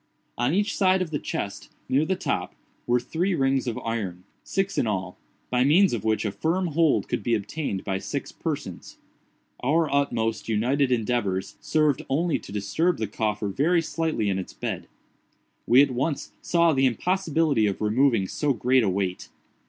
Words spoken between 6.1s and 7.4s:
a firm hold could be